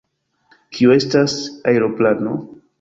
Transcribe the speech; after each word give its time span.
Kio 0.77 0.95
estas 0.95 1.37
aeroplano? 1.75 2.37